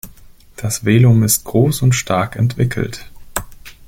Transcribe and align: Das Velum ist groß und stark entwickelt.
Das 0.55 0.83
Velum 0.83 1.21
ist 1.21 1.43
groß 1.43 1.83
und 1.83 1.93
stark 1.93 2.35
entwickelt. 2.35 3.07